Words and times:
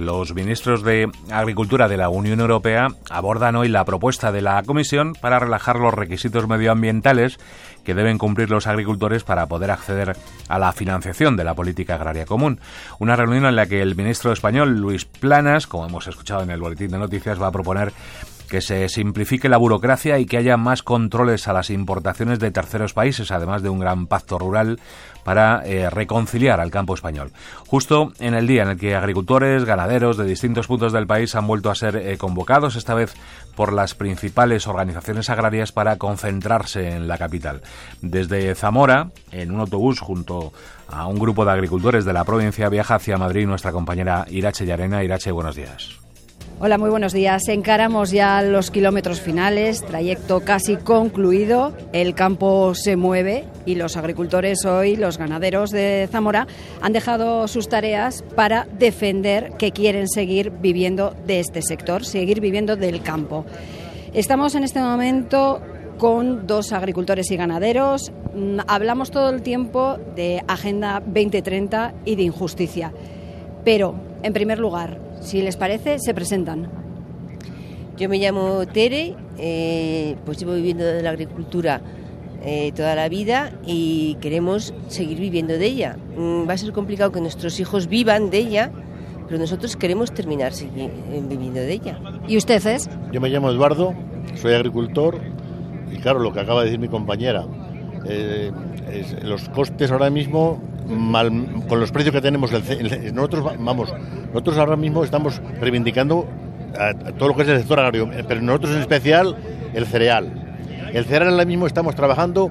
Los 0.00 0.32
ministros 0.32 0.84
de 0.84 1.10
Agricultura 1.28 1.88
de 1.88 1.96
la 1.96 2.08
Unión 2.08 2.38
Europea 2.38 2.86
abordan 3.10 3.56
hoy 3.56 3.66
la 3.66 3.84
propuesta 3.84 4.30
de 4.30 4.42
la 4.42 4.62
Comisión 4.62 5.14
para 5.20 5.40
relajar 5.40 5.74
los 5.74 5.92
requisitos 5.92 6.46
medioambientales 6.46 7.40
que 7.82 7.94
deben 7.94 8.16
cumplir 8.16 8.48
los 8.48 8.68
agricultores 8.68 9.24
para 9.24 9.48
poder 9.48 9.72
acceder 9.72 10.16
a 10.48 10.58
la 10.60 10.70
financiación 10.70 11.36
de 11.36 11.42
la 11.42 11.54
política 11.54 11.96
agraria 11.96 12.26
común. 12.26 12.60
Una 13.00 13.16
reunión 13.16 13.46
en 13.46 13.56
la 13.56 13.66
que 13.66 13.82
el 13.82 13.96
ministro 13.96 14.30
español, 14.30 14.78
Luis 14.78 15.04
Planas, 15.04 15.66
como 15.66 15.86
hemos 15.86 16.06
escuchado 16.06 16.44
en 16.44 16.50
el 16.50 16.60
boletín 16.60 16.92
de 16.92 16.98
noticias, 16.98 17.42
va 17.42 17.48
a 17.48 17.52
proponer 17.52 17.92
que 18.48 18.60
se 18.60 18.88
simplifique 18.88 19.48
la 19.48 19.56
burocracia 19.56 20.18
y 20.18 20.26
que 20.26 20.38
haya 20.38 20.56
más 20.56 20.82
controles 20.82 21.46
a 21.46 21.52
las 21.52 21.70
importaciones 21.70 22.38
de 22.38 22.50
terceros 22.50 22.94
países, 22.94 23.30
además 23.30 23.62
de 23.62 23.68
un 23.68 23.78
gran 23.78 24.06
pacto 24.06 24.38
rural 24.38 24.80
para 25.22 25.62
eh, 25.66 25.90
reconciliar 25.90 26.58
al 26.58 26.70
campo 26.70 26.94
español. 26.94 27.32
Justo 27.66 28.12
en 28.18 28.34
el 28.34 28.46
día 28.46 28.62
en 28.62 28.70
el 28.70 28.78
que 28.78 28.94
agricultores, 28.94 29.64
ganaderos 29.64 30.16
de 30.16 30.24
distintos 30.24 30.66
puntos 30.66 30.92
del 30.92 31.06
país 31.06 31.34
han 31.34 31.46
vuelto 31.46 31.70
a 31.70 31.74
ser 31.74 31.96
eh, 31.96 32.16
convocados, 32.16 32.76
esta 32.76 32.94
vez 32.94 33.14
por 33.54 33.72
las 33.72 33.94
principales 33.94 34.66
organizaciones 34.66 35.28
agrarias, 35.28 35.70
para 35.70 35.96
concentrarse 35.96 36.90
en 36.90 37.08
la 37.08 37.18
capital. 37.18 37.60
Desde 38.00 38.54
Zamora, 38.54 39.10
en 39.30 39.52
un 39.52 39.60
autobús 39.60 40.00
junto 40.00 40.52
a 40.88 41.06
un 41.06 41.18
grupo 41.18 41.44
de 41.44 41.52
agricultores 41.52 42.06
de 42.06 42.14
la 42.14 42.24
provincia, 42.24 42.70
viaja 42.70 42.94
hacia 42.94 43.18
Madrid 43.18 43.46
nuestra 43.46 43.72
compañera 43.72 44.24
Irache 44.30 44.64
Yarena. 44.64 45.04
Irache, 45.04 45.30
buenos 45.30 45.56
días. 45.56 46.07
Hola, 46.60 46.76
muy 46.76 46.90
buenos 46.90 47.12
días. 47.12 47.46
Encaramos 47.46 48.10
ya 48.10 48.42
los 48.42 48.72
kilómetros 48.72 49.20
finales, 49.20 49.80
trayecto 49.80 50.40
casi 50.40 50.74
concluido. 50.74 51.72
El 51.92 52.16
campo 52.16 52.74
se 52.74 52.96
mueve 52.96 53.44
y 53.64 53.76
los 53.76 53.96
agricultores 53.96 54.64
hoy, 54.64 54.96
los 54.96 55.18
ganaderos 55.18 55.70
de 55.70 56.08
Zamora, 56.10 56.48
han 56.80 56.92
dejado 56.92 57.46
sus 57.46 57.68
tareas 57.68 58.24
para 58.34 58.66
defender 58.76 59.52
que 59.56 59.70
quieren 59.70 60.08
seguir 60.08 60.50
viviendo 60.50 61.14
de 61.28 61.38
este 61.38 61.62
sector, 61.62 62.04
seguir 62.04 62.40
viviendo 62.40 62.74
del 62.74 63.02
campo. 63.02 63.46
Estamos 64.12 64.56
en 64.56 64.64
este 64.64 64.80
momento 64.80 65.60
con 65.96 66.48
dos 66.48 66.72
agricultores 66.72 67.30
y 67.30 67.36
ganaderos. 67.36 68.10
Mm, 68.34 68.58
hablamos 68.66 69.12
todo 69.12 69.30
el 69.30 69.42
tiempo 69.42 69.96
de 70.16 70.42
Agenda 70.48 71.00
2030 71.06 71.94
y 72.04 72.16
de 72.16 72.24
injusticia. 72.24 72.92
Pero, 73.64 74.07
en 74.22 74.32
primer 74.32 74.58
lugar, 74.58 74.98
si 75.20 75.42
les 75.42 75.56
parece, 75.56 75.98
se 75.98 76.14
presentan. 76.14 76.68
Yo 77.96 78.08
me 78.08 78.18
llamo 78.18 78.64
Tere, 78.66 79.14
eh, 79.38 80.16
pues 80.24 80.38
llevo 80.38 80.54
viviendo 80.54 80.84
de 80.84 81.02
la 81.02 81.10
agricultura 81.10 81.80
eh, 82.44 82.72
toda 82.74 82.94
la 82.94 83.08
vida 83.08 83.52
y 83.66 84.16
queremos 84.20 84.72
seguir 84.86 85.18
viviendo 85.18 85.58
de 85.58 85.66
ella. 85.66 85.96
Mm, 86.16 86.48
va 86.48 86.52
a 86.52 86.58
ser 86.58 86.72
complicado 86.72 87.10
que 87.10 87.20
nuestros 87.20 87.58
hijos 87.58 87.88
vivan 87.88 88.30
de 88.30 88.38
ella, 88.38 88.70
pero 89.26 89.40
nosotros 89.40 89.76
queremos 89.76 90.12
terminar 90.12 90.52
eh, 90.60 91.22
viviendo 91.28 91.60
de 91.60 91.72
ella. 91.72 91.98
¿Y 92.28 92.36
usted 92.36 92.64
es? 92.66 92.88
Yo 93.12 93.20
me 93.20 93.28
llamo 93.28 93.50
Eduardo, 93.50 93.94
soy 94.36 94.54
agricultor 94.54 95.18
y 95.90 95.96
claro, 95.96 96.20
lo 96.20 96.32
que 96.32 96.40
acaba 96.40 96.60
de 96.60 96.66
decir 96.66 96.80
mi 96.80 96.88
compañera, 96.88 97.46
los 99.22 99.48
costes 99.48 99.90
ahora 99.90 100.08
mismo 100.08 100.62
con 100.88 101.80
los 101.80 101.92
precios 101.92 102.14
que 102.14 102.20
tenemos, 102.20 102.50
nosotros 103.12 103.44
vamos, 103.58 103.92
nosotros 104.28 104.56
ahora 104.58 104.76
mismo 104.76 105.04
estamos 105.04 105.40
reivindicando 105.60 106.26
todo 107.18 107.28
lo 107.28 107.36
que 107.36 107.42
es 107.42 107.48
el 107.48 107.58
sector 107.58 107.78
agrario, 107.78 108.10
pero 108.26 108.40
nosotros 108.40 108.74
en 108.74 108.80
especial 108.80 109.36
el 109.74 109.86
cereal. 109.86 110.32
El 110.92 111.04
cereal 111.04 111.32
ahora 111.32 111.44
mismo 111.44 111.66
estamos 111.66 111.94
trabajando 111.94 112.50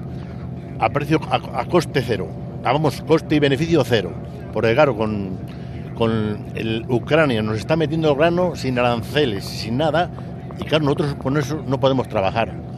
a 0.78 0.88
precio 0.90 1.20
a, 1.30 1.64
coste 1.64 2.02
cero, 2.06 2.28
hagamos 2.64 3.02
coste 3.02 3.34
y 3.34 3.40
beneficio 3.40 3.82
cero, 3.84 4.12
porque 4.52 4.74
claro, 4.74 4.96
con, 4.96 5.38
con 5.96 6.46
el 6.54 6.84
Ucrania 6.88 7.42
nos 7.42 7.58
está 7.58 7.74
metiendo 7.74 8.10
el 8.10 8.16
grano 8.16 8.54
sin 8.54 8.78
aranceles, 8.78 9.44
sin 9.44 9.76
nada, 9.76 10.10
y 10.60 10.64
claro, 10.64 10.84
nosotros 10.84 11.14
con 11.16 11.36
eso 11.36 11.62
no 11.66 11.80
podemos 11.80 12.08
trabajar. 12.08 12.68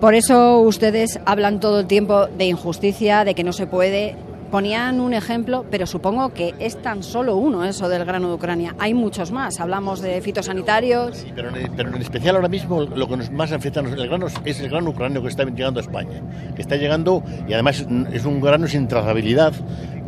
Por 0.00 0.14
eso 0.14 0.60
ustedes 0.60 1.18
hablan 1.24 1.58
todo 1.58 1.80
el 1.80 1.86
tiempo 1.86 2.26
de 2.26 2.44
injusticia, 2.44 3.24
de 3.24 3.34
que 3.34 3.44
no 3.44 3.52
se 3.52 3.66
puede. 3.66 4.14
Ponían 4.56 5.00
un 5.00 5.12
ejemplo, 5.12 5.66
pero 5.70 5.86
supongo 5.86 6.32
que 6.32 6.54
es 6.58 6.80
tan 6.80 7.02
solo 7.02 7.36
uno 7.36 7.62
eso 7.66 7.90
del 7.90 8.06
grano 8.06 8.28
de 8.28 8.34
Ucrania. 8.36 8.74
Hay 8.78 8.94
muchos 8.94 9.30
más. 9.30 9.60
Hablamos 9.60 10.00
de 10.00 10.18
fitosanitarios. 10.22 11.14
Sí, 11.18 11.30
pero, 11.34 11.50
en, 11.50 11.94
especial 12.00 12.36
ahora 12.36 12.48
mismo 12.48 12.80
lo 12.80 13.06
que 13.06 13.18
nos 13.18 13.30
más 13.30 13.52
afecta 13.52 13.80
el 13.80 14.08
grano 14.08 14.28
es 14.46 14.60
el 14.60 14.70
grano 14.70 14.88
ucraniano 14.88 15.20
que 15.20 15.28
está 15.28 15.44
llegando 15.44 15.78
a 15.78 15.82
España. 15.82 16.22
Que 16.54 16.62
está 16.62 16.76
llegando 16.76 17.22
y 17.46 17.52
además 17.52 17.86
es 18.14 18.24
un 18.24 18.40
grano 18.40 18.66
sin 18.66 18.88
trazabilidad, 18.88 19.52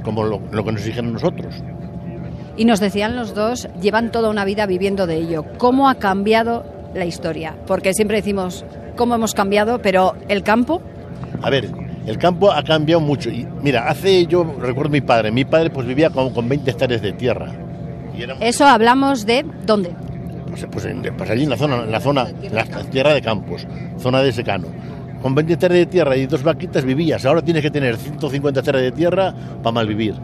como 0.02 0.24
lo, 0.24 0.40
lo 0.50 0.64
que 0.64 0.72
nos 0.72 0.82
dijeron 0.82 1.12
nosotros. 1.12 1.54
Y 2.56 2.64
nos 2.64 2.80
decían 2.80 3.16
los 3.16 3.34
dos, 3.34 3.68
llevan 3.82 4.10
toda 4.10 4.30
una 4.30 4.46
vida 4.46 4.64
viviendo 4.64 5.06
de 5.06 5.16
ello. 5.16 5.44
¿Cómo 5.58 5.90
ha 5.90 5.96
cambiado 5.96 6.64
la 6.94 7.04
historia? 7.04 7.54
Porque 7.66 7.92
siempre 7.92 8.16
decimos 8.16 8.64
cómo 8.96 9.14
hemos 9.14 9.34
cambiado, 9.34 9.82
pero 9.82 10.14
el 10.28 10.42
campo. 10.42 10.80
A 11.42 11.50
ver, 11.50 11.68
el 12.08 12.16
campo 12.16 12.50
ha 12.50 12.62
cambiado 12.62 13.00
mucho. 13.00 13.28
Y 13.28 13.46
mira, 13.62 13.88
hace 13.88 14.26
yo 14.26 14.42
recuerdo 14.58 14.90
mi 14.90 15.02
padre. 15.02 15.30
Mi 15.30 15.44
padre 15.44 15.68
pues 15.68 15.86
vivía 15.86 16.08
con, 16.08 16.30
con 16.32 16.48
20 16.48 16.70
hectáreas 16.70 17.02
de 17.02 17.12
tierra. 17.12 17.52
Eso 18.40 18.66
hablamos 18.66 19.26
de 19.26 19.44
dónde. 19.66 19.90
Pues, 20.48 20.66
pues, 20.72 20.88
pues, 21.16 21.30
allí 21.30 21.44
en 21.44 21.50
la 21.50 21.56
zona, 21.58 21.84
en 21.84 21.92
la 21.92 22.00
zona, 22.00 22.28
en 22.42 22.54
la 22.54 22.64
tierra 22.64 23.12
de 23.12 23.20
campos, 23.20 23.66
zona 23.98 24.22
de 24.22 24.32
secano. 24.32 24.68
Con 25.20 25.34
20 25.34 25.52
hectáreas 25.52 25.80
de 25.80 25.86
tierra 25.86 26.16
y 26.16 26.26
dos 26.26 26.42
vaquitas 26.42 26.84
vivías. 26.84 27.26
Ahora 27.26 27.42
tienes 27.42 27.62
que 27.62 27.70
tener 27.70 27.96
150 27.96 28.60
hectáreas 28.60 28.84
de 28.84 28.92
tierra 28.92 29.34
para 29.62 29.72
malvivir. 29.72 30.14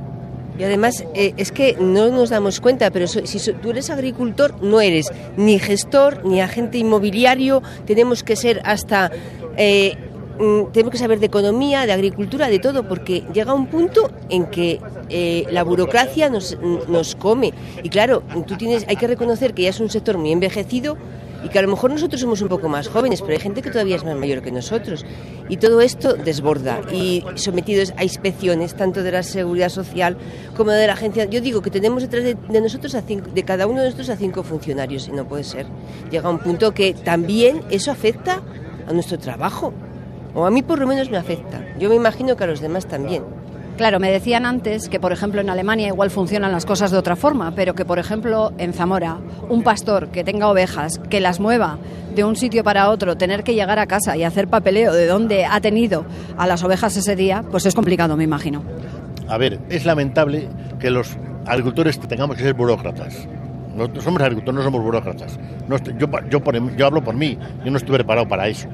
Y 0.58 0.64
además 0.64 1.04
eh, 1.14 1.34
es 1.36 1.52
que 1.52 1.76
no 1.78 2.08
nos 2.10 2.30
damos 2.30 2.60
cuenta, 2.60 2.90
pero 2.90 3.06
si 3.08 3.52
tú 3.54 3.70
eres 3.70 3.90
agricultor, 3.90 4.62
no 4.62 4.80
eres 4.80 5.12
ni 5.36 5.58
gestor 5.58 6.24
ni 6.24 6.40
agente 6.40 6.78
inmobiliario. 6.78 7.62
Tenemos 7.86 8.22
que 8.22 8.36
ser 8.36 8.62
hasta 8.64 9.10
eh, 9.56 9.98
Mm, 10.38 10.72
tenemos 10.72 10.90
que 10.90 10.98
saber 10.98 11.20
de 11.20 11.26
economía, 11.26 11.86
de 11.86 11.92
agricultura, 11.92 12.48
de 12.48 12.58
todo, 12.58 12.88
porque 12.88 13.22
llega 13.32 13.54
un 13.54 13.66
punto 13.66 14.10
en 14.28 14.46
que 14.46 14.80
eh, 15.08 15.46
la 15.50 15.62
burocracia 15.62 16.28
nos, 16.28 16.58
nos, 16.88 17.14
come. 17.14 17.52
Y 17.82 17.88
claro, 17.88 18.22
tú 18.46 18.56
tienes, 18.56 18.84
hay 18.88 18.96
que 18.96 19.06
reconocer 19.06 19.54
que 19.54 19.62
ya 19.62 19.70
es 19.70 19.80
un 19.80 19.90
sector 19.90 20.18
muy 20.18 20.32
envejecido 20.32 20.96
y 21.44 21.48
que 21.50 21.58
a 21.58 21.62
lo 21.62 21.68
mejor 21.68 21.90
nosotros 21.90 22.20
somos 22.20 22.40
un 22.40 22.48
poco 22.48 22.68
más 22.68 22.88
jóvenes, 22.88 23.20
pero 23.20 23.34
hay 23.34 23.38
gente 23.38 23.62
que 23.62 23.70
todavía 23.70 23.96
es 23.96 24.04
más 24.04 24.16
mayor 24.16 24.42
que 24.42 24.50
nosotros. 24.50 25.04
Y 25.48 25.58
todo 25.58 25.80
esto 25.82 26.14
desborda 26.14 26.80
y 26.90 27.22
sometidos 27.36 27.92
a 27.96 28.02
inspecciones, 28.02 28.74
tanto 28.74 29.02
de 29.02 29.12
la 29.12 29.22
seguridad 29.22 29.68
social 29.68 30.16
como 30.56 30.72
de 30.72 30.86
la 30.86 30.94
agencia. 30.94 31.26
Yo 31.26 31.40
digo 31.42 31.60
que 31.60 31.70
tenemos 31.70 32.02
detrás 32.02 32.24
de, 32.24 32.34
de 32.34 32.60
nosotros, 32.60 32.94
a 32.94 33.02
de 33.02 33.42
cada 33.44 33.66
uno 33.66 33.80
de 33.80 33.84
nosotros, 33.84 34.08
a 34.08 34.16
cinco 34.16 34.42
funcionarios 34.42 35.06
y 35.06 35.12
no 35.12 35.28
puede 35.28 35.44
ser. 35.44 35.66
Llega 36.10 36.28
un 36.28 36.38
punto 36.38 36.72
que 36.72 36.94
también 36.94 37.60
eso 37.70 37.92
afecta 37.92 38.42
a 38.88 38.92
nuestro 38.92 39.18
trabajo. 39.18 39.72
O 40.34 40.44
a 40.46 40.50
mí 40.50 40.62
por 40.62 40.78
lo 40.78 40.86
menos 40.86 41.10
me 41.10 41.16
afecta. 41.16 41.60
Yo 41.78 41.88
me 41.88 41.94
imagino 41.94 42.36
que 42.36 42.44
a 42.44 42.46
los 42.46 42.60
demás 42.60 42.86
también. 42.86 43.22
Claro, 43.76 43.98
me 43.98 44.10
decían 44.12 44.46
antes 44.46 44.88
que, 44.88 45.00
por 45.00 45.10
ejemplo, 45.10 45.40
en 45.40 45.50
Alemania 45.50 45.88
igual 45.88 46.10
funcionan 46.10 46.52
las 46.52 46.64
cosas 46.64 46.92
de 46.92 46.96
otra 46.96 47.16
forma, 47.16 47.52
pero 47.56 47.74
que, 47.74 47.84
por 47.84 47.98
ejemplo, 47.98 48.52
en 48.56 48.72
Zamora, 48.72 49.18
un 49.48 49.64
pastor 49.64 50.10
que 50.10 50.22
tenga 50.22 50.48
ovejas, 50.48 51.00
que 51.10 51.18
las 51.20 51.40
mueva 51.40 51.78
de 52.14 52.22
un 52.22 52.36
sitio 52.36 52.62
para 52.62 52.88
otro, 52.88 53.16
tener 53.16 53.42
que 53.42 53.54
llegar 53.54 53.80
a 53.80 53.86
casa 53.86 54.16
y 54.16 54.22
hacer 54.22 54.46
papeleo 54.46 54.92
de 54.92 55.08
dónde 55.08 55.44
ha 55.44 55.60
tenido 55.60 56.04
a 56.36 56.46
las 56.46 56.62
ovejas 56.62 56.96
ese 56.96 57.16
día, 57.16 57.44
pues 57.50 57.66
es 57.66 57.74
complicado, 57.74 58.16
me 58.16 58.22
imagino. 58.22 58.62
A 59.26 59.38
ver, 59.38 59.58
es 59.68 59.84
lamentable 59.84 60.48
que 60.78 60.90
los 60.90 61.16
agricultores 61.44 61.98
tengamos 61.98 62.36
que 62.36 62.44
ser 62.44 62.54
burócratas. 62.54 63.26
Nosotros 63.74 64.04
somos 64.04 64.22
agricultores, 64.22 64.56
no 64.56 64.62
somos 64.62 64.82
burócratas. 64.82 65.36
yo, 65.98 66.06
yo, 66.30 66.40
yo 66.76 66.86
hablo 66.86 67.02
por 67.02 67.16
mí, 67.16 67.36
yo 67.64 67.72
no 67.72 67.78
estoy 67.78 67.96
preparado 67.96 68.28
para 68.28 68.46
eso. 68.46 68.68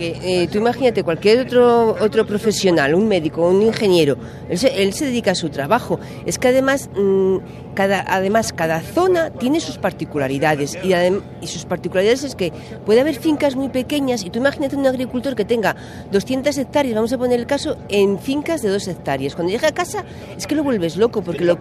Eh, 0.00 0.48
tú 0.50 0.58
imagínate 0.58 1.04
cualquier 1.04 1.40
otro, 1.40 1.96
otro 2.00 2.26
profesional, 2.26 2.94
un 2.94 3.06
médico, 3.06 3.46
un 3.46 3.60
ingeniero, 3.60 4.16
él 4.48 4.58
se, 4.58 5.04
dedica 5.04 5.32
a 5.32 5.34
su 5.34 5.50
trabajo. 5.50 6.00
Es 6.24 6.38
que 6.38 6.48
además, 6.48 6.88
mm, 6.96 7.36
cada, 7.74 8.04
además 8.08 8.52
cada 8.52 8.80
zona 8.80 9.30
tiene 9.30 9.60
sus 9.60 9.78
particularidades 9.78 10.78
y, 10.82 10.94
y, 10.94 11.46
sus 11.46 11.64
particularidades 11.64 12.24
es 12.24 12.34
que 12.34 12.52
puede 12.84 13.00
haber 13.00 13.16
fincas 13.16 13.56
muy 13.56 13.68
pequeñas 13.68 14.24
y 14.24 14.30
tú 14.30 14.38
imagínate 14.38 14.76
un 14.76 14.86
agricultor 14.86 15.34
que 15.36 15.44
tenga 15.44 15.76
200 16.10 16.56
hectáreas, 16.56 16.94
vamos 16.94 17.12
a 17.12 17.18
poner 17.18 17.38
el 17.38 17.46
caso, 17.46 17.76
en 17.88 18.18
fincas 18.18 18.62
de 18.62 18.70
2 18.70 18.88
hectáreas. 18.88 19.34
Cuando 19.34 19.52
llega 19.52 19.68
a 19.68 19.72
casa 19.72 20.04
es 20.36 20.46
que 20.46 20.54
lo 20.54 20.64
vuelves 20.64 20.96
loco 20.96 21.22
porque 21.22 21.44
lo, 21.44 21.58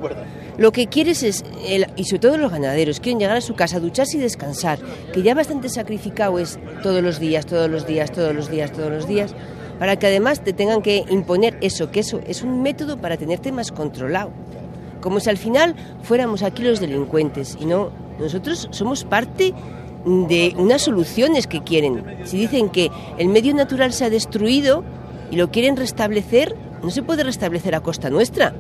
lo 0.58 0.72
que 0.72 0.88
quieres 0.88 1.24
es, 1.24 1.44
y 1.96 2.04
sobre 2.06 2.20
todo 2.20 2.38
los 2.38 2.52
ganaderos, 2.52 3.00
quieren 3.00 3.20
llegar 3.20 3.38
a 3.38 3.42
su 3.42 3.56
casa, 3.56 3.80
ducharse 3.80 4.18
y 4.18 4.20
descansar, 4.20 4.80
que 5.14 5.22
ya 5.22 5.34
bastante 5.34 5.70
sacrificado 5.70 6.40
es 6.40 6.60
todos 6.82 7.04
los 7.04 7.20
días, 7.20 7.46
todos 7.46 7.70
los 7.70 7.86
días, 7.86 8.12
todos 8.12 8.29
los 8.36 8.50
días, 8.50 8.72
todos 8.72 8.92
los 8.92 9.08
días, 9.08 9.34
para 9.80 9.98
que 9.98 10.08
además 10.08 10.44
te 10.44 10.54
tengan 10.54 10.82
que 10.82 11.06
imponer 11.10 11.58
eso, 11.62 11.92
que 11.92 12.02
eso 12.02 12.20
es 12.28 12.44
un 12.44 12.62
método 12.62 12.98
para 12.98 13.18
tenerte 13.18 13.52
más 13.52 13.72
controlado. 13.72 14.32
Como 15.02 15.20
si 15.20 15.30
al 15.30 15.38
final 15.38 15.76
fuéramos 16.04 16.44
aquí 16.44 16.64
los 16.64 16.80
delincuentes 16.80 17.58
y 17.60 17.66
no, 17.66 17.90
nosotros 18.20 18.68
somos 18.72 19.06
parte 19.06 19.54
de 20.06 20.54
unas 20.58 20.82
soluciones 20.82 21.48
que 21.48 21.62
quieren. 21.62 22.04
Si 22.26 22.38
dicen 22.38 22.70
que 22.70 22.92
el 23.18 23.30
medio 23.30 23.54
natural 23.54 23.94
se 23.94 24.06
ha 24.06 24.10
destruido 24.10 24.84
y 25.32 25.36
lo 25.36 25.52
quieren 25.52 25.78
restablecer, 25.78 26.56
no 26.84 26.90
se 26.90 27.04
puede 27.04 27.24
restablecer 27.24 27.76
a 27.76 27.82
costa 27.82 28.10
nuestra. 28.10 28.54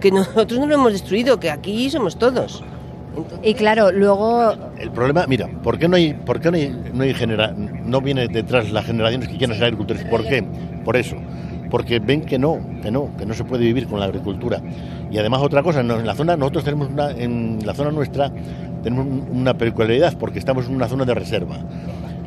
que 0.00 0.10
nosotros 0.10 0.60
no 0.60 0.66
lo 0.66 0.74
hemos 0.74 0.92
destruido, 0.92 1.40
que 1.40 1.50
aquí 1.50 1.88
somos 1.90 2.18
todos. 2.18 2.62
Y 3.42 3.54
claro, 3.54 3.92
luego... 3.92 4.52
El 4.78 4.90
problema, 4.90 5.26
mira, 5.26 5.48
¿por 5.62 5.78
qué 5.78 5.88
no 5.88 5.96
hay, 5.96 6.14
por 6.14 6.40
qué 6.40 6.50
no 6.50 6.56
hay, 6.56 6.74
no, 6.92 7.04
genera, 7.14 7.52
no 7.52 8.00
viene 8.00 8.28
detrás 8.28 8.70
las 8.70 8.84
generaciones 8.84 9.28
que 9.28 9.36
quieren 9.36 9.56
ser 9.56 9.64
agricultores? 9.64 10.04
¿Por 10.04 10.24
qué? 10.24 10.44
Por 10.84 10.96
eso. 10.96 11.16
Porque 11.70 11.98
ven 11.98 12.22
que 12.22 12.38
no, 12.38 12.60
que 12.82 12.90
no, 12.90 13.10
que 13.16 13.26
no 13.26 13.34
se 13.34 13.44
puede 13.44 13.64
vivir 13.64 13.86
con 13.86 13.98
la 13.98 14.06
agricultura. 14.06 14.60
Y 15.10 15.18
además 15.18 15.42
otra 15.42 15.62
cosa, 15.62 15.80
en 15.80 16.06
la 16.06 16.14
zona, 16.14 16.36
nosotros 16.36 16.64
tenemos 16.64 16.88
una, 16.88 17.10
en 17.10 17.58
la 17.64 17.74
zona 17.74 17.90
nuestra 17.90 18.30
tenemos 18.86 19.06
una 19.32 19.54
peculiaridad 19.54 20.16
porque 20.16 20.38
estamos 20.38 20.68
en 20.68 20.76
una 20.76 20.86
zona 20.86 21.04
de 21.04 21.12
reserva. 21.12 21.56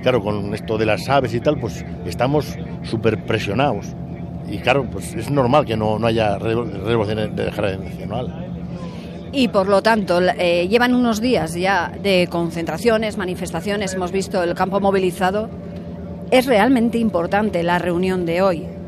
Claro, 0.02 0.22
con 0.22 0.54
esto 0.54 0.78
de 0.78 0.86
las 0.86 1.08
aves 1.08 1.34
y 1.34 1.40
tal, 1.40 1.58
pues 1.58 1.86
estamos 2.06 2.54
súper 2.84 3.24
presionados. 3.24 3.96
Y 4.46 4.58
claro, 4.58 4.86
pues 4.92 5.14
es 5.14 5.30
normal 5.30 5.64
que 5.66 5.78
no, 5.78 5.98
no 6.00 6.08
haya 6.08 6.38
relevo 6.38 7.06
generacional 7.06 8.49
y 9.32 9.48
por 9.50 9.68
lo 9.68 9.82
tanto 9.82 10.20
eh, 10.22 10.68
llevan 10.68 10.94
unos 10.94 11.22
días 11.22 11.54
ya 11.54 11.92
de 12.02 12.28
concentraciones, 12.30 13.18
manifestaciones, 13.18 13.94
hemos 13.94 14.12
visto 14.12 14.42
el 14.44 14.56
campo 14.56 14.80
movilizado. 14.80 15.50
Es 16.32 16.46
realmente 16.46 16.98
importante 16.98 17.64
la 17.64 17.80
reunión 17.80 18.26
de 18.26 18.42
hoy. 18.42 18.79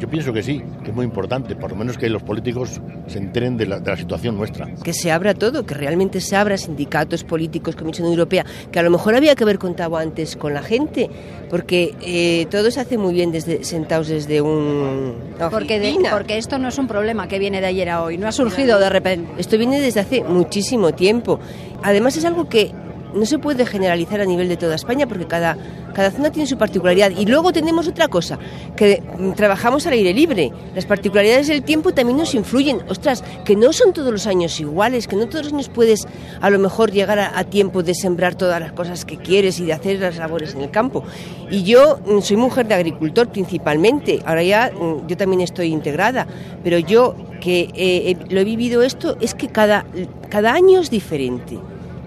Yo 0.00 0.08
pienso 0.08 0.32
que 0.32 0.42
sí, 0.42 0.62
que 0.82 0.90
es 0.90 0.96
muy 0.96 1.04
importante, 1.04 1.54
por 1.54 1.70
lo 1.70 1.76
menos 1.76 1.98
que 1.98 2.08
los 2.08 2.22
políticos 2.22 2.80
se 3.06 3.18
enteren 3.18 3.58
de 3.58 3.66
la, 3.66 3.96
situación 3.98 4.34
nuestra. 4.34 4.66
Que 4.82 4.94
se 4.94 5.12
abra 5.12 5.34
todo, 5.34 5.66
que 5.66 5.74
realmente 5.74 6.22
se 6.22 6.36
abra 6.36 6.56
sindicatos, 6.56 7.22
políticos, 7.22 7.76
Comisión 7.76 8.08
Europea, 8.08 8.46
que 8.72 8.78
a 8.78 8.82
lo 8.82 8.90
mejor 8.90 9.14
había 9.14 9.34
que 9.34 9.44
haber 9.44 9.58
contado 9.58 9.98
antes 9.98 10.36
con 10.36 10.54
la 10.54 10.62
gente, 10.62 11.10
porque 11.50 11.94
eh, 12.00 12.46
todo 12.50 12.70
se 12.70 12.80
hace 12.80 12.96
muy 12.96 13.12
bien 13.12 13.30
desde, 13.30 13.62
sentados 13.62 14.08
desde 14.08 14.40
un... 14.40 15.16
Porque, 15.50 15.98
porque 16.10 16.38
esto 16.38 16.58
no 16.58 16.68
es 16.68 16.78
un 16.78 16.88
problema 16.88 17.28
que 17.28 17.38
viene 17.38 17.60
de 17.60 17.66
ayer 17.66 17.90
a 17.90 18.02
hoy, 18.02 18.16
no 18.16 18.26
ha 18.26 18.32
surgido 18.32 18.78
de 18.78 18.88
repente. 18.88 19.30
Esto 19.36 19.58
viene 19.58 19.80
desde 19.80 20.00
hace 20.00 20.24
muchísimo 20.24 20.92
tiempo. 20.92 21.40
Además 21.82 22.16
es 22.16 22.24
algo 22.24 22.48
que 22.48 22.72
no 23.14 23.26
se 23.26 23.38
puede 23.38 23.66
generalizar 23.66 24.20
a 24.20 24.24
nivel 24.24 24.48
de 24.48 24.56
toda 24.56 24.74
España 24.74 25.06
porque 25.06 25.26
cada, 25.26 25.56
cada 25.92 26.10
zona 26.10 26.30
tiene 26.30 26.46
su 26.46 26.56
particularidad. 26.56 27.10
Y 27.10 27.26
luego 27.26 27.52
tenemos 27.52 27.88
otra 27.88 28.08
cosa, 28.08 28.38
que 28.76 29.02
trabajamos 29.36 29.86
al 29.86 29.94
aire 29.94 30.12
libre. 30.12 30.52
Las 30.74 30.86
particularidades 30.86 31.48
del 31.48 31.62
tiempo 31.62 31.92
también 31.92 32.18
nos 32.18 32.34
influyen. 32.34 32.80
Ostras, 32.88 33.24
que 33.44 33.56
no 33.56 33.72
son 33.72 33.92
todos 33.92 34.12
los 34.12 34.26
años 34.26 34.58
iguales, 34.60 35.06
que 35.06 35.16
no 35.16 35.26
todos 35.28 35.46
los 35.46 35.52
años 35.52 35.68
puedes 35.68 36.06
a 36.40 36.50
lo 36.50 36.58
mejor 36.58 36.90
llegar 36.90 37.18
a, 37.18 37.44
tiempo 37.44 37.82
de 37.82 37.94
sembrar 37.94 38.34
todas 38.34 38.60
las 38.60 38.72
cosas 38.72 39.04
que 39.04 39.16
quieres 39.16 39.58
y 39.60 39.64
de 39.64 39.72
hacer 39.72 39.98
las 39.98 40.16
labores 40.16 40.54
en 40.54 40.60
el 40.60 40.70
campo. 40.70 41.02
Y 41.50 41.64
yo 41.64 41.98
mm, 42.06 42.20
soy 42.20 42.36
mujer 42.36 42.66
de 42.66 42.74
agricultor 42.74 43.28
principalmente. 43.28 44.20
Ahora 44.24 44.42
ya 44.42 44.70
mm, 44.70 45.06
yo 45.06 45.16
también 45.16 45.40
estoy 45.40 45.68
integrada, 45.68 46.26
pero 46.62 46.78
yo 46.78 47.16
que 47.40 47.70
eh, 47.74 48.16
lo 48.28 48.40
he 48.40 48.44
vivido 48.44 48.82
esto 48.82 49.16
es 49.20 49.34
que 49.34 49.48
cada, 49.48 49.84
cada 50.28 50.52
año 50.52 50.80
es 50.80 50.90
diferente. 50.90 51.58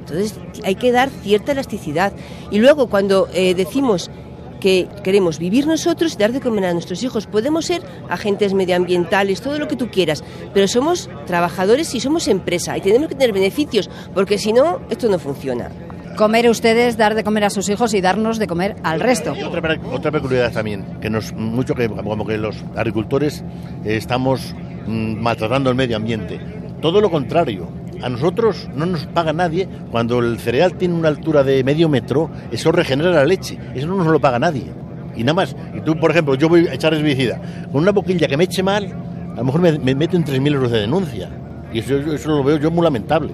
Entonces 0.04 0.36
hay 0.64 0.76
que 0.76 0.92
dar 0.92 1.10
cierta 1.10 1.54
elasticidad. 1.54 2.14
Y 2.52 2.60
luego 2.60 2.88
cuando 2.88 3.28
eh, 3.34 3.54
decimos 3.54 4.12
que 4.60 4.88
queremos 5.04 5.40
vivir 5.40 5.68
nosotros 5.68 6.14
y 6.14 6.18
dar 6.18 6.32
de 6.32 6.40
comer 6.40 6.66
a 6.66 6.74
nuestros 6.74 7.04
hijos, 7.04 7.28
podemos 7.28 7.66
ser 7.66 7.82
agentes 8.10 8.54
medioambientales, 8.54 9.42
todo 9.42 9.60
lo 9.60 9.68
que 9.68 9.76
tú 9.76 9.90
quieras, 9.90 10.24
pero 10.54 10.70
somos 10.70 11.10
trabajadores 11.26 11.94
y 11.96 12.00
somos 12.00 12.30
empresa 12.30 12.78
y 12.78 12.82
tenemos 12.82 13.10
que 13.10 13.16
tener 13.16 13.34
beneficios, 13.34 13.90
porque 14.14 14.38
si 14.38 14.54
no, 14.54 14.80
esto 14.90 15.10
no 15.10 15.20
funciona 15.20 15.70
comer 16.16 16.48
ustedes, 16.48 16.96
dar 16.96 17.16
de 17.16 17.24
comer 17.24 17.44
a 17.46 17.50
sus 17.50 17.68
hijos 17.70 17.94
y 17.96 18.00
darnos 18.00 18.38
de 18.38 18.46
comer 18.46 18.76
al 18.84 19.00
resto. 19.00 19.34
otra, 19.46 19.80
otra 19.92 20.12
peculiaridad 20.12 20.54
también, 20.54 20.86
que 21.02 21.10
nos 21.10 21.34
mucho 21.34 21.74
que 21.74 21.90
como 21.90 22.26
que 22.26 22.38
los 22.38 22.64
agricultores 22.76 23.44
estamos 23.84 24.54
mm, 24.86 25.20
maltratando 25.20 25.72
el 25.72 25.76
medio 25.76 25.98
ambiente. 25.98 26.40
Todo 26.82 27.02
lo 27.02 27.10
contrario, 27.10 27.68
a 28.04 28.10
nosotros 28.10 28.70
no 28.76 28.86
nos 28.86 29.06
paga 29.08 29.34
nadie. 29.34 29.68
Cuando 29.92 30.20
el 30.20 30.40
cereal 30.40 30.74
tiene 30.76 30.94
una 30.94 31.08
altura 31.08 31.44
de 31.44 31.64
medio 31.64 31.90
metro, 31.90 32.30
eso 32.52 32.72
regenera 32.72 33.12
la 33.12 33.26
leche, 33.26 33.58
eso 33.74 33.88
no 33.88 33.96
nos 33.96 34.08
lo 34.08 34.20
paga 34.20 34.40
nadie. 34.40 34.66
Y 35.16 35.22
nada 35.24 35.34
más, 35.34 35.56
y 35.76 35.82
tú, 35.82 35.98
por 36.00 36.12
ejemplo, 36.12 36.36
yo 36.36 36.50
voy 36.50 36.68
a 36.68 36.74
echar 36.74 36.94
herbicida, 36.94 37.40
con 37.72 37.82
una 37.82 37.92
boquilla 37.92 38.28
que 38.28 38.38
me 38.38 38.46
eche 38.46 38.64
mal, 38.64 38.92
a 39.34 39.38
lo 39.38 39.44
mejor 39.46 39.62
me, 39.62 39.80
me 39.80 39.96
meto 39.96 40.18
en 40.18 40.26
3.000 40.26 40.54
euros 40.54 40.72
de 40.72 40.82
denuncia. 40.82 41.30
Y 41.72 41.80
eso, 41.80 41.96
eso 41.98 42.30
lo 42.30 42.44
veo 42.44 42.58
yo 42.58 42.70
muy 42.72 42.84
lamentable 42.84 43.34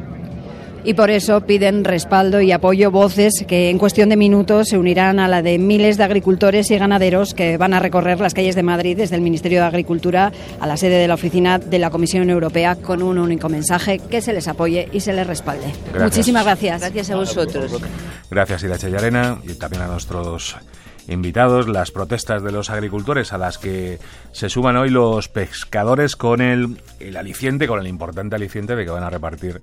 y 0.84 0.94
por 0.94 1.10
eso 1.10 1.42
piden 1.42 1.84
respaldo 1.84 2.42
y 2.42 2.52
apoyo 2.52 2.92
voces 2.92 3.46
que 3.48 3.70
en 3.70 3.78
cuestión 3.78 4.10
de 4.10 4.18
minutos 4.18 4.70
se 4.70 4.78
unirán 4.78 5.20
a 5.20 5.28
la 5.28 5.42
de 5.42 5.58
miles 5.58 5.98
de 5.98 6.04
agricultores 6.04 6.72
y 6.72 6.78
ganaderos 6.78 7.34
que 7.34 7.58
van 7.58 7.74
a 7.74 7.80
recorrer 7.80 8.20
las 8.20 8.34
calles 8.34 8.56
de 8.56 8.64
Madrid 8.64 8.98
desde 8.98 9.16
el 9.16 9.22
Ministerio 9.22 9.60
de 9.60 9.66
Agricultura 9.66 10.32
a 10.60 10.68
la 10.68 10.78
sede 10.78 10.98
de 10.98 11.08
la 11.08 11.16
oficina 11.16 11.60
de 11.60 11.80
la 11.80 11.90
Comisión 11.90 12.30
Europea 12.30 12.76
con 12.76 13.02
un 13.02 13.18
único 13.18 13.50
mensaje 13.50 14.00
que 14.00 14.22
se 14.22 14.34
les 14.34 14.48
apoye 14.48 14.90
y 14.92 15.00
se 15.00 15.14
les 15.14 15.28
respalde. 15.28 15.68
Muchísimas 16.00 16.46
gracias. 16.46 16.82
Gracias 16.82 17.10
a 17.12 17.16
vosotros. 17.16 17.82
Gracias 18.30 18.64
Irache 18.64 18.92
Yarena 18.92 19.40
y 19.44 19.54
también 19.56 19.84
a 19.84 19.88
nuestros 19.88 20.56
invitados 21.08 21.68
las 21.68 21.92
protestas 21.92 22.44
de 22.44 22.52
los 22.52 22.70
agricultores 22.70 23.34
a 23.34 23.38
las 23.38 23.58
que 23.58 24.00
se 24.32 24.50
suman 24.50 24.78
hoy 24.78 24.90
los 24.90 25.28
pescadores 25.28 26.16
con 26.16 26.42
el, 26.42 26.78
el 27.00 27.18
aliciente, 27.18 27.68
con 27.68 27.80
el 27.80 27.88
importante 27.88 28.36
aliciente 28.36 28.76
de 28.76 28.86
que 28.86 28.92
van 28.92 29.04
a 29.04 29.10
repartir 29.10 29.60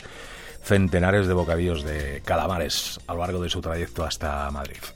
centenares 0.66 1.28
de 1.28 1.34
bocadillos 1.34 1.84
de 1.84 2.20
calamares 2.24 2.98
a 3.06 3.14
lo 3.14 3.20
largo 3.20 3.40
de 3.40 3.48
su 3.48 3.60
trayecto 3.60 4.04
hasta 4.04 4.50
Madrid. 4.50 4.78